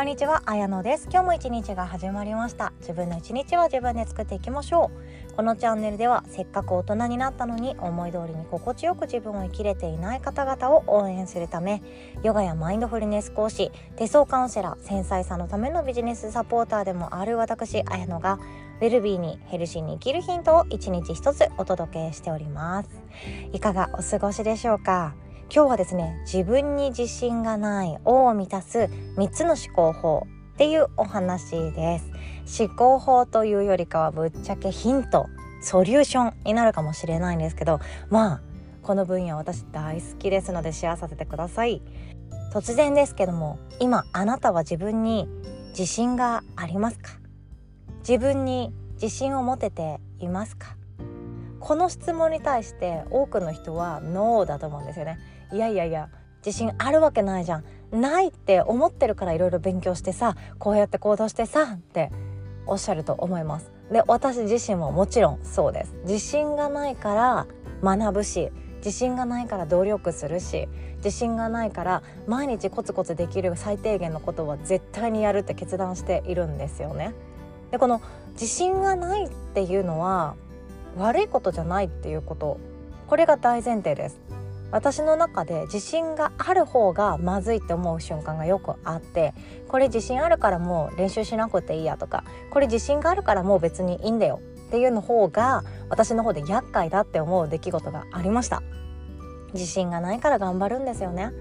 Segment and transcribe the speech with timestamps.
[0.00, 1.08] こんにちは、あやのです。
[1.12, 2.72] 今日も一日が始まりました。
[2.80, 4.90] 自分の一日は自分で作っていきましょ
[5.30, 5.34] う。
[5.36, 11.82] このチャンネルではせっかく大人になったのに思い通りに心地よく自分を生きれていない方々を応援するため
[12.22, 18.38] ヨガやマインドフルネス講師手相カウンセラー繊細さのためのビジネスサポーターでもある私あやのが
[18.80, 22.88] ウェルビーにヘルシーに生きるヒントを一日一つお届けしております。
[23.52, 25.14] いかがお過ごしでしょうか？
[25.52, 31.98] 今日はですね自分に自信がないを満たす3つの思考法っていうお話で
[32.46, 32.62] す。
[32.62, 35.26] 思考法というよりかはぶっちゃけヒント
[35.60, 38.40] ソリューションになるかもしれないんですけどまあ
[38.82, 41.82] この分野私大好きですのでシェアさせてください
[42.52, 45.28] 突然ですけども今あなたは自分に
[45.70, 47.12] 自信がありますか？
[48.08, 50.76] 自分に自信を持てていますか？
[51.60, 55.18] この質問に対して多くの人はノーだと思うんですよね。
[55.52, 56.08] いやいやいや
[56.44, 57.64] 自信あるわけないじゃん。
[57.92, 62.10] ないって思ってるからいろいろ勉強してさこうやって行動してさって
[62.66, 63.72] おっしゃると思います。
[63.92, 65.94] で私自身ももちろんそうです。
[66.04, 67.46] 自信がないから
[67.82, 77.12] 学ぶし自信がないから努力するし自信がないから毎日コツコツできる最低限のことは絶対にやるって決断しているんですよね。
[77.70, 78.00] でこの
[78.32, 80.34] 自信がないっていうのは
[80.96, 82.58] 悪いことじゃないっていうこと。
[83.06, 84.20] これが大前提です。
[84.70, 89.34] 私の中で自信がある方がまずいって思う瞬間がよくあって
[89.66, 94.40] これ自信あるからもう練習しなくていいやとかこれ自信があるからもう別にいいんだよ。
[94.68, 98.62] っていうの方が私の方で厄介だって思う出来事がありました。
[99.52, 101.32] 自信がないから頑張るんですよね。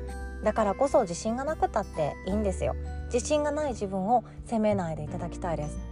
[0.44, 2.76] だからこそ自信がなくたっていいんですよ。
[3.14, 5.89] 自信がない自分を責めないでいただきたいです。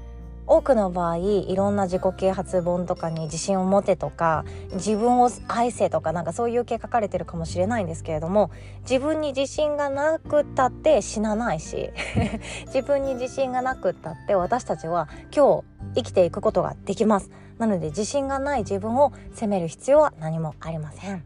[0.47, 8.49] 多くの場合いろんな自己啓発本とかに自信を持てとか自分を愛せとかなんかそういう系書かれてるかもしれないんですけれども
[8.81, 11.91] 自分に自信がなくったって死なないし
[12.67, 15.63] 自分に自信がなくったって私たちは今日
[15.95, 17.29] 生きていくことができます。
[17.57, 21.23] なので自信がない自分を責める必要は何もありません。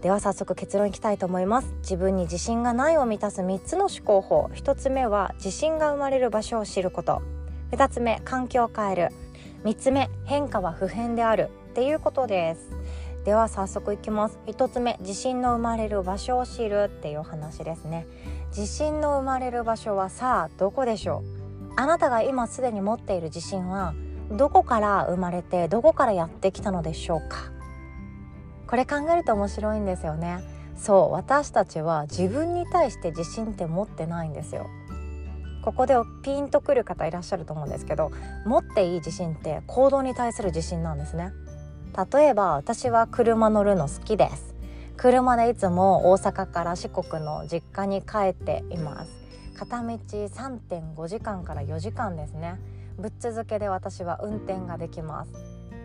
[0.00, 1.74] では早速結論いきたいと思います。
[1.80, 4.50] 自分に自信がないを満たす3つの思考法。
[4.54, 7.22] 1つ目は自信が生まれる場所を知ること。
[7.74, 9.08] 2つ目環境を変える。
[9.64, 11.50] 3つ目変化は不変である。
[11.70, 12.70] っていうことです。
[13.24, 14.38] では早速いきます。
[14.46, 18.06] 1つ目自信の生まれる場所を知るっていう話ですね。
[18.50, 21.72] 自信の生まれる場所はさあどこでしょう？
[21.74, 23.92] あなたが今すでに持っている自信は
[24.30, 27.50] どこから生まれてどこからやってきたのでしょうか？
[28.68, 30.38] これ考えると面白いんですよね。
[30.76, 34.68] そう私たちは自分に対して自信って持ってないんですよ。
[35.64, 38.12] ここでピンとくる方いらっしゃると思うんですけど
[38.44, 41.32] 持っていい自信って行動に対する自信なんですね。
[42.12, 44.54] 例えば私は車乗るの好きです。
[44.98, 49.10] 車でいつも大阪から四国の実家に帰っています。
[49.56, 52.60] 片道3.5時間から4時間ですね。
[52.98, 55.32] ぶっ続けで私は運転ができます。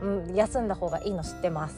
[0.01, 1.75] うん、休んだ方がいいの知ってます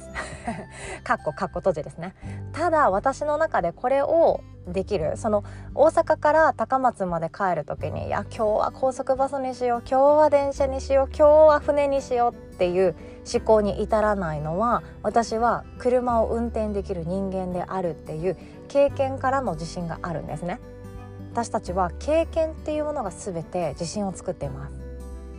[1.03, 2.15] かっこかっこ閉じですね。
[2.51, 5.17] ただ私の中でこれをできる。
[5.17, 12.95] その大阪から高松まで帰る時にいや今日は高速バスにしよう今日は電車にしよう今日は船にしようっていう
[13.31, 20.59] 思考に至らないのは私は車を運転できる人間であるっていう経験からの自信があるんですね。
[21.33, 24.73] 私たちは経験っていうものが全て自信を作っています。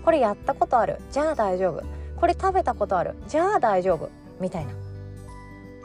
[0.05, 0.99] これやったことある。
[1.11, 1.83] じゃあ大丈夫。
[2.17, 3.15] これ食べたことある。
[3.29, 4.09] じゃあ大丈夫。
[4.41, 4.82] みたいな。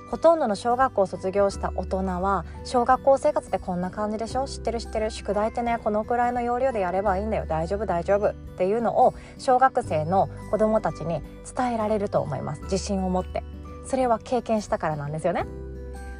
[0.09, 4.47] ほとんどの小学校を卒業した大人は小学校生活ってこんな感じでしょ？
[4.47, 5.11] 知ってる知ってる？
[5.11, 7.45] 宿題ってねこのくらいの要領でやればいいんだよ。
[7.45, 8.29] 大丈夫大丈夫。
[8.29, 11.21] っていうのを小学生の子どもたちに
[11.55, 12.61] 伝えられると思います。
[12.63, 13.43] 自信を持って。
[13.85, 15.45] それは経験したからなんですよね。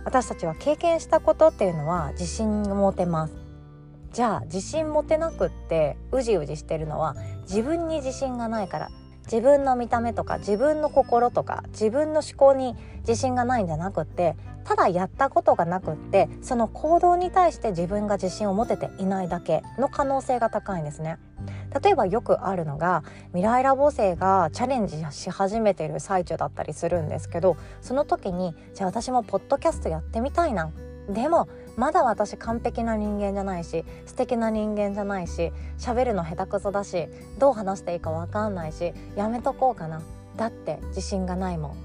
[0.04, 3.34] 私たちは経験したことっていうのは自信を持てます。
[4.12, 8.90] じゃあ自信持てなくってうじうじしてるのは自分に自信がないから。
[9.31, 21.18] 自分の見た目とか自分の心とか自分の思考に自信がないんじゃなくってただやったことがなくってその行動に対して自分が自信を持てていないだけの可能性が高いんですね。
[21.81, 30.71] 例えばよくあるのが未来ラボ生がチャレンジし始めている最中だったりするんですけどその時にじゃあ私もポッドキャストやってみたいな
[31.09, 31.47] でも
[31.77, 37.07] まだ私完璧な人間じゃないし素敵な人間じゃないし喋るの下手くそだし
[37.38, 40.01] どう話していいか分かんないしやめとこうかな
[40.35, 41.75] だって自信がないもんっ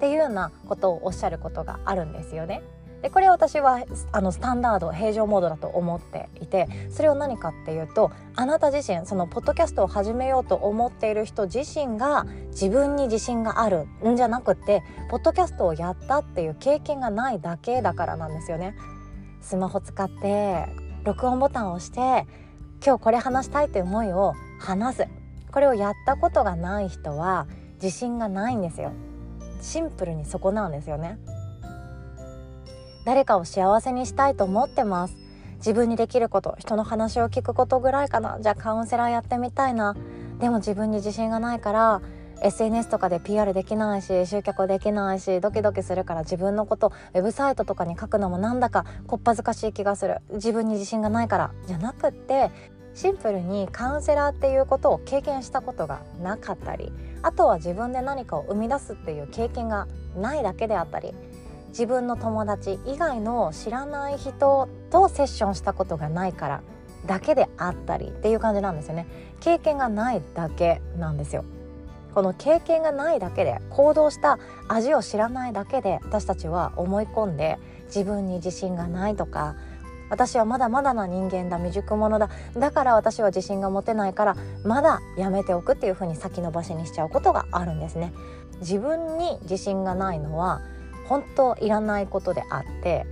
[0.00, 2.62] ていうようなことをおっしゃることがあるんですよね。
[3.02, 3.82] でこれ私は
[4.12, 18.74] あのスタンダード平常モードだと思っていてそれを何かっていうとあなた自身そのポッドキャストを始めようと思っている人自身が自分に自信があるんじゃなくてポッドキャストをやったっていう経験がないだけだからなんですよね。
[19.40, 20.66] スマホ使って
[21.04, 22.26] 録音ボタンを押して
[22.84, 25.08] 今日これ話したいという思いを話す。
[25.50, 27.46] これをやったことがない人は
[27.82, 28.92] 自信がないんですよ。
[29.60, 31.18] シンプルにそこなんですよね。
[33.04, 35.16] 誰かを幸せにしたいと思ってます。
[35.56, 38.38] 自分にできること人の話を聞くことぐらいかな。
[38.40, 39.94] じゃあカウンセラーやってみたいな。
[40.38, 42.02] でも自分に自信がないから
[42.42, 50.18] SNS とかで PR できないし集客できないしドキドキするから自分のことウェブサイトとかに書くのもなんだかこっぱずかしい気がする。
[50.32, 51.52] 自分に自信がないから。
[51.66, 52.50] じゃなくって
[52.94, 56.92] シンプルにカウンセラーっていうことを経験したことがなかったり
[57.22, 59.86] あとは自分で何かを生み出すっていう経験が
[60.16, 61.14] ないだけであったり
[61.68, 66.62] 自分の友達以外の知らない人とセッションしたことがないから
[67.06, 69.06] だけであったりっていう感じなんですよね。
[69.40, 71.44] 経験がないだけなんですよ。
[72.14, 79.56] この経験がないだけで行動した味を知らないだけで私たちは思い込んで自分に自信がないとか
[80.10, 88.12] 私はまだまだな人間だ未熟者だだから私は自信が持てないからまだやめておくっていうふうに先延ばしにしちゃうことがあるんですね。
[88.60, 90.60] 自分に自信がないのは
[91.08, 93.06] 本当いらないことであって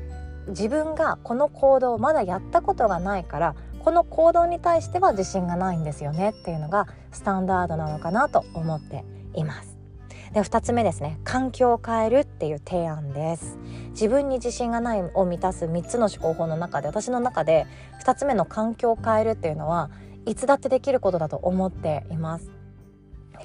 [0.49, 3.55] 自分がこの行動をまだやったことがないから
[3.89, 9.03] この行動に対しては自信がないんですよねっていうのがスタンダードなのかなと思って
[9.33, 9.79] います。
[10.35, 11.19] で2つ目ですね。
[11.25, 13.57] 環境を変えるっていう提案です。
[13.93, 17.67] 自分に自信がないを満たす3つの思考法の中で私の中で
[18.05, 19.89] 2つ目の環境を変えるっていうのは
[20.27, 22.51] いつだってできることだと思っています。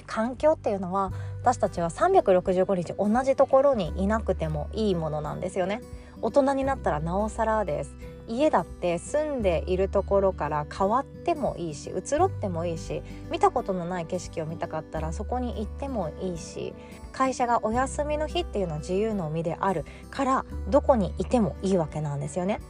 [0.06, 5.80] 環境っていうのは私たちは365日同じところにいなくてもいいものなんですよね。
[6.20, 7.96] 大人になったらなおさらです。
[8.28, 16.74] 家だって住んでいるところから変わってもいいし移ろってもいいし見たことのない景色を見たかったらそこに行ってもいいし
[17.12, 19.84] 会社がお休みの日っていうのは自由の身である。
[20.10, 22.60] からどこにいてもいいわけなんですよね。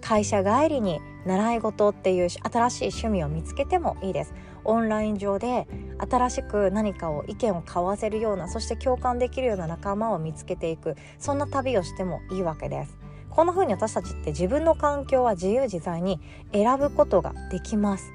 [0.00, 4.34] 会社帰りに習い事っていう新しい趣味を見つけてもいいです。
[4.64, 5.66] オンライン上で
[6.10, 10.96] 新しく何かを意見を交わせるようなそして共感できるような仲間を見つけていく。
[11.18, 13.01] そんな旅をしてもいいわけです。
[13.34, 16.20] こんな風に私たちって自分の環境は自由自在に
[16.52, 18.12] 選ぶことができます。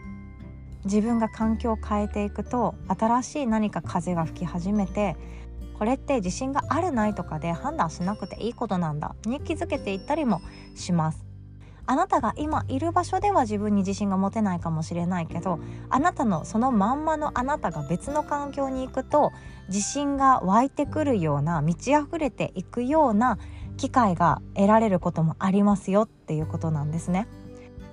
[0.85, 5.17] 自分が環境を変えていくと新しい何か風が吹き始めて
[5.77, 10.41] これって自信があるないとかで判断しなくていいことなんだに気づけていったりも
[10.75, 11.25] します。
[11.89, 15.59] あなたが今いる場所では自分に自信が持てないかもしれないけど
[15.89, 19.31] あなたのそのまんまのあなたが別の環境に行くと
[19.69, 23.39] 自信が湧いてくるような満ち溢れていくような
[23.77, 27.27] 機会が得られることもありますよっていうことなんですね。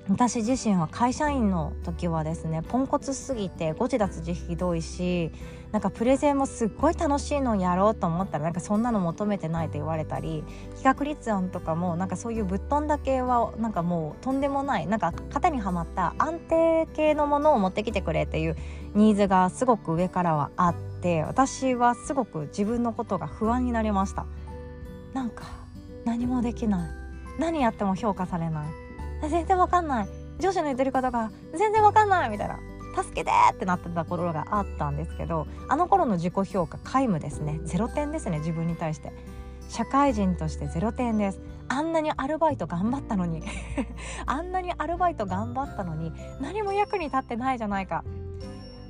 [0.08, 5.30] 私自身は会社員の時はですねポンコツすぎて誤字脱字ひどいし
[5.72, 10.44] なんかプレゼンもすっごい楽しいのやろうと思ったらなんかそんなの求めてないと言われたり
[10.76, 18.56] 企画立案とかもなんかそういうぶっ飛んだ系はなんかもうとんでもないなんか型にはまった安定系のものを持ってきてくれっていう
[18.94, 24.26] ニーズがすごく上からはあって私はすごく自分のことが不安になりました
[25.14, 25.63] なんか
[26.04, 26.90] 何もできない。
[27.38, 28.68] 何やっても評価されない。
[29.28, 30.08] 全然わかんない。
[30.38, 32.58] 上司の言ってることが全然わかんないみたいな。
[32.96, 37.60] 助けてってなってた頃があったんですけどあの頃の自己評価皆無ですね。
[37.64, 39.12] 0点ですね自分に対して。
[39.68, 41.40] 社会人として0点です。
[41.68, 43.42] あんなにアルバイト頑張ったのに。
[44.26, 48.04] あんなにアルバイト頑張ったのに何も役に立ってないじゃないか。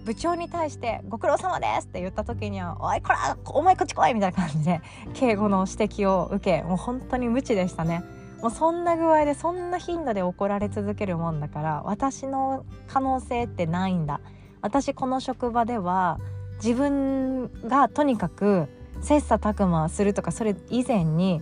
[0.04, 4.80] 部長に対して「ご苦労様です」って言った時には「おいこらお前こっち来い」みたいな感じで
[5.14, 8.04] 敬語の指摘を受けもう本当に無知でしたね。
[8.42, 14.20] もうそんな具合でそんな頻度で怒られ続けるもんだから私の可能性ってないんだ
[14.60, 16.18] 私この職場では
[16.62, 18.68] 自分がとにかく
[19.00, 21.40] 切磋琢磨するとかそれ以前に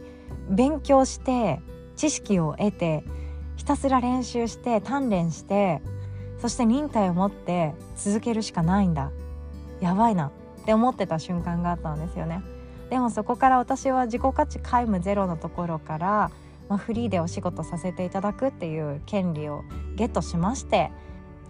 [0.49, 1.61] 勉強して
[1.97, 3.03] 知識を得て
[3.57, 5.83] ひたすら練習して鍛錬して
[6.43, 9.13] そして忍耐を持って続けるしかないんだ。
[9.81, 10.33] やばいな。
[10.63, 12.43] って思ってた瞬間があったんですよね。
[12.91, 16.31] でもそこから私は自己価値皆無ゼロのところから、
[16.69, 19.63] まあ、フリーでお仕事させていただくっていう権利を
[19.95, 20.91] ゲットしまして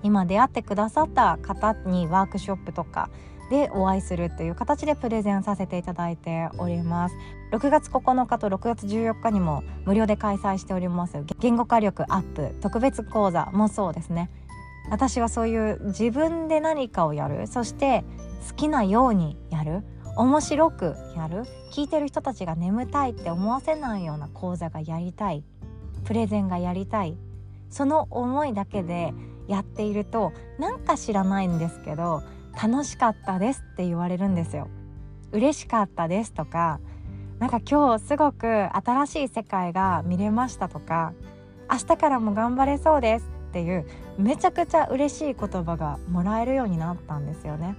[0.03, 3.09] 今出会ってくださった方にワークショップとか
[3.51, 7.15] でお会いするという形でプレゼンさせていただいております。
[7.53, 11.23] 6月9日と6月14日にも無料で開催しております。
[11.39, 14.31] 言語化力アップ特別講座もそうですね。
[14.91, 17.47] 私はそういう自分で何かをやる。
[17.47, 18.05] そして
[18.49, 19.83] 好きなようにやる。
[20.17, 21.45] 面白くやる。
[21.71, 25.45] 聞いてる人たちが眠たいって思わせないような講座がやりたい。
[26.05, 27.17] プレゼンがやりたい。
[27.71, 29.15] その思いだけで
[29.49, 32.23] やっているとなんか知らないんですけど
[32.63, 34.69] 楽しかったですって言われるんですよ。
[35.33, 36.79] 嬉しかったですとか
[37.39, 38.47] なんか今日すごく
[38.77, 41.15] 新しい世界が見れましたとか
[41.71, 43.32] 明日からも頑張れそうです。
[43.53, 43.85] っていう
[44.17, 47.77] めちゃくちゃ嬉しい言葉がもらえるようになったんですよね。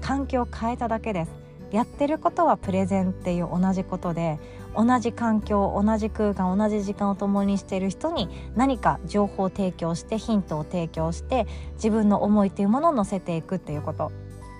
[0.00, 1.30] 環境を変えただけです。
[1.70, 4.38] やってることはプレゼンっていう同じことで
[4.76, 14.12] 同じ環境同じ空間同じ時間を共にしている人に何か情報を提供してヒントを提供して自分の思いというものを乗せていくっていうこと。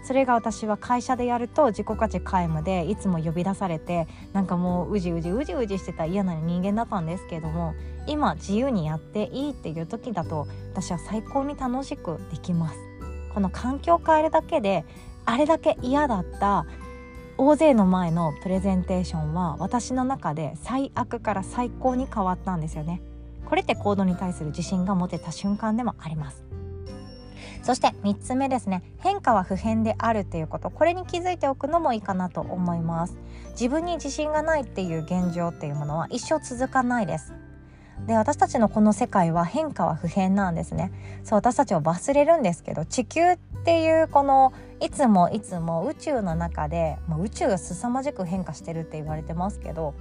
[0.03, 7.75] それが私は会社でやると自己価値皆無でいつも呼び出されてなんかもううじうじうじうじしてた嫌な人間だったんですけれども
[8.07, 12.79] 今自由にやっていいっていう時だと私は最高に楽しくできます。
[13.33, 14.85] この環境を変えるだけで
[15.25, 16.67] あれだけ嫌だった
[17.39, 23.01] 大勢の前のプレゼンテーションは私の中で最悪から最高に変わったんですよね。
[23.47, 26.52] これって行動に対する自信が持てた瞬間でもあります。
[27.63, 28.83] そして3つ目ですね。
[28.99, 30.71] 変化は不変であるということ。
[30.71, 33.17] これに気づいておくのもいいかなと思います。
[33.53, 37.33] 自分に自信がないっていう現状っていうものは一生続かないです。
[38.07, 40.93] で私たちのこの世界は変化は不変なんですね
[41.25, 49.95] そう私たちを忘れるんですけど地球っていうこのいつもいつも宇宙の中で、まあ、宇宙が凄まじく変化してるって言われてますけど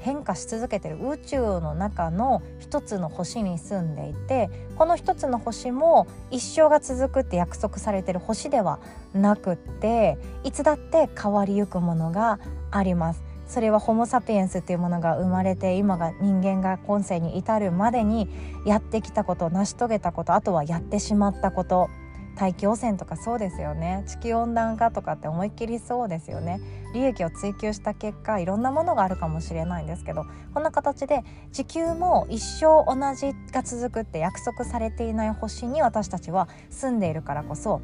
[0.00, 8.80] 変化し続けてる宇宙の中の一つの星に住んでいてこの一つの星も一生が続くって約束されてる星では
[9.14, 12.40] なくっていつだって変わりゆくものが
[12.72, 13.31] あります。
[13.52, 18.26] それはホモ・サピエンスっていうものが生まれて今が人間が今世に至るまでに
[18.64, 21.90] やってきたこと成し遂げたことあとはやってしまったこと。
[22.34, 24.04] 大気汚染とかそうですよね。
[24.06, 26.60] 地球温暖化とかって思いっきりそうですよね。
[26.94, 37.80] 利益を追求した結果いろんなものがあるかもしれないんですけどこんな形で地球も一生同じが続くって約束されていない星に私たちは住んでいるからこそ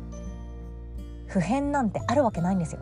[1.28, 2.80] 不変なんてあるわけないんですよ。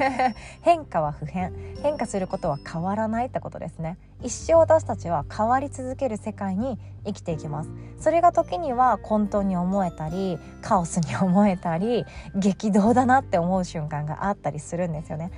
[0.62, 1.52] 変化は不変。
[1.82, 3.98] 変化することは変わらないってことですね。
[4.22, 7.70] 一生私たちは変わり続ける世界に生きていきます。
[7.98, 15.30] それが時には混沌に思えたりカオスに思えたり激動だなって思う瞬間があったりするんですよね。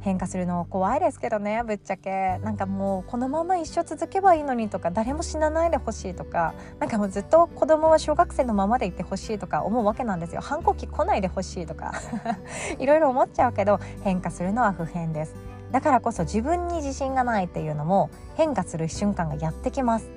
[0.00, 2.38] 変化するの怖いですけどねぶっちゃけ。
[2.42, 10.40] なんかもうこのまま一生続けばいいのにとか誰も死なないでほしいとかなんかもうずっと子供は小学生のままでいてほしいとか思うわけなんですよ。
[10.40, 11.92] 反抗期来ないでほしいとか。
[12.78, 15.34] いろいろ思っちゃうけど変化するのは不変です。
[15.70, 20.10] だからこそ自分に自信がないっていうのも変化する瞬間がやってきます。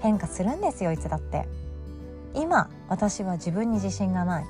[0.00, 1.48] 変化するんですよいつだって。
[2.34, 4.44] 今私は自分に自信がない。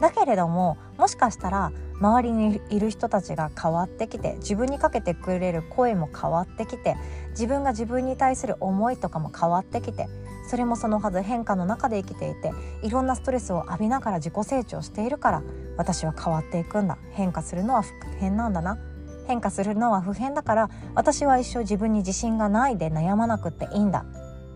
[0.00, 6.96] だけれどももしかしたら周りにいる人たちが変わってきて自分にかけてくれる声も変わってきて
[7.30, 10.08] 自分が自分に対する思いとかも変わってきて
[10.50, 15.42] それもそのはず変化の中で生きていていろんなストレスを浴びながら自己成長しているから
[15.76, 16.98] 私は変わっていくんだ。
[17.12, 18.78] 変化するのは不変なんだな。
[19.26, 24.04] 変化するのは不変だから私は一生自分に自信がないで悩まなくていいんだ。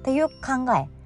[0.00, 0.97] っていう考え。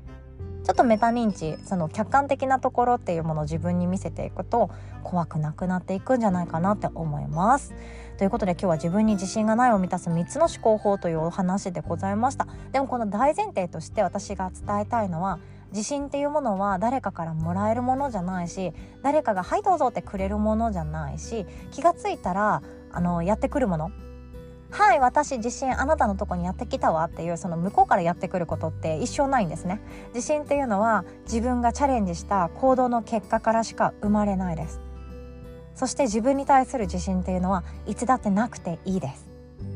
[0.65, 4.71] ちょっとメタ認知その客観的なところっていうものを自分に見せていくと
[5.03, 7.75] 怖くなくなっていくんじゃないかなって思います。
[8.19, 12.47] ということで今日は自分に自信がないを満たす3つの思考法というお話でございました。
[12.71, 15.41] でもこの大前提として私が伝えたいのは
[15.73, 23.91] 自信っていうものは誰かからもらえるものじゃないし誰かが「はいどうぞ」ってくれるものじゃないし気が付いたらあのやってくるもの
[24.73, 29.83] はい私自信あなたのとこにやってきたわっていうその向こうからやってくることって一生ないんですね。
[30.15, 34.81] 自信っていうのは自分がチャレンジした行動の結果からしか生まれないです。
[35.75, 39.29] そして自分に対する自信っていうのはいつだってなくていいです。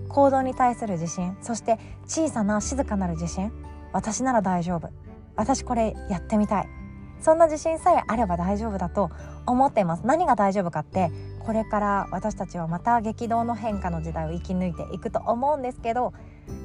[0.08, 3.52] 行動に対する自信そして小さな静かなる自信。
[3.92, 4.88] 私なら大丈夫。
[5.36, 6.68] 私これやってみたい。
[7.20, 9.10] そんな自信さえあれば大丈夫だと
[9.46, 10.06] 思っています。
[10.06, 11.10] 何が大丈夫かって
[11.46, 16.12] これから私たちはまた激動の変化の時代を生き抜いていくと思うんですけど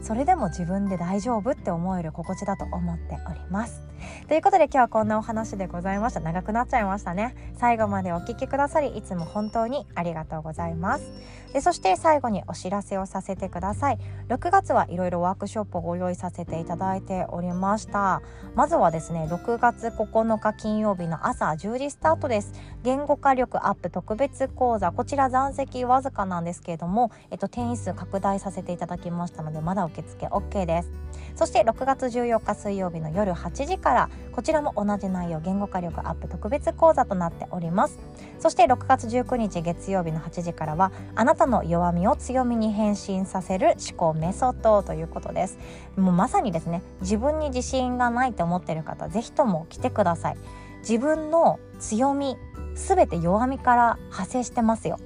[0.01, 3.90] それでも自分で大丈夫って思える心地だと思っております。
[4.27, 6.20] ということで今日はこんなお話でございました。
[6.20, 7.36] 長くなっちゃいましたね。
[7.58, 11.12] 最後までお聞きくださりいつも本当にありがとうございます。
[11.53, 14.00] でそして最後にお知らせをさせてください。
[14.29, 18.22] 6月はいろいろワークショップをご用意させていただいておりました。
[18.55, 22.53] まずはですね6月9日金曜日の朝10時スタートです。
[22.84, 24.91] 言語化力アップ特別講座。
[24.91, 30.91] こちら残席わずかなんですけれどもえっと定員数拡大させていただきましたのでまだ受付 OK です。
[31.36, 33.90] そして6月14日水曜日の夜8時から
[34.31, 38.00] こちらも同じ内容言語化力アップ特別講座となっております。
[38.39, 45.57] そして6月19日月曜日の8時からはあなたの弱みを強みに変身させる思考メソッドということです。
[45.98, 50.38] もうまさにですね自分に自信がないと思っている方ぜひとも来てください。
[50.79, 52.38] 自分の強み
[52.75, 54.98] すべて弱みから派生してますよ。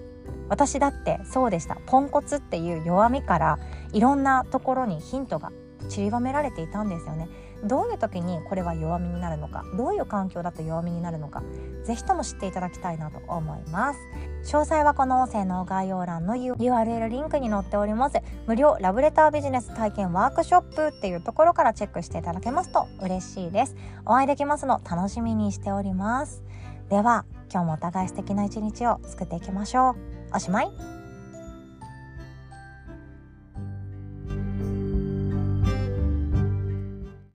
[0.48, 1.78] 私だってそうでした。
[1.88, 3.60] ポンコツっていう弱みから
[3.94, 5.52] いろんなところにヒントが
[5.90, 7.28] 散りばめられていたんですよね。
[7.66, 11.44] どういう時にこれは弱みになるのかどういう環境だと弱みになるのか
[11.84, 14.00] 是非とも知っていただきたいなと思います。
[14.46, 18.18] 詳細はこの音声の概要欄の URL リンクに載っております。
[18.46, 23.76] 無料ラブレタービジネス体験ワークショップっていうところからチェックしていただけますと嬉しいです。
[24.06, 26.44] お会いできますの楽しみにしております。
[26.90, 29.96] では今日もお互い素敵な一日を作っていきましょう。
[30.36, 31.05] おしまい。